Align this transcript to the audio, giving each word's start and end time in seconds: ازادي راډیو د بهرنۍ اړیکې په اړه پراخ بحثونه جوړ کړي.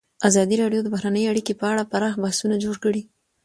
ازادي 0.27 0.55
راډیو 0.61 0.81
د 0.83 0.87
بهرنۍ 0.93 1.23
اړیکې 1.31 1.53
په 1.59 1.65
اړه 1.71 1.89
پراخ 1.91 2.13
بحثونه 2.23 2.55
جوړ 2.63 2.75
کړي. 2.83 3.01